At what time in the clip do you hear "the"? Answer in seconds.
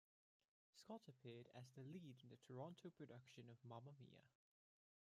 1.75-1.81, 2.31-2.37